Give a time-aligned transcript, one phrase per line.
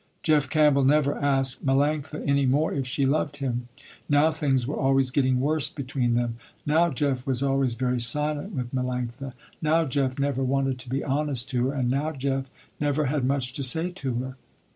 [0.23, 3.67] Jeff Campbell never asked Melanctha any more if she loved him.
[4.09, 6.37] Now things were always getting worse between them.
[6.65, 9.33] Now Jeff was always very silent with Melanctha.
[9.61, 13.53] Now Jeff never wanted to be honest to her, and now Jeff never had much
[13.53, 14.37] to say to her.